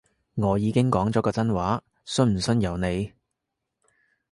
[0.33, 3.11] 我已經講咗個真話，信唔信由你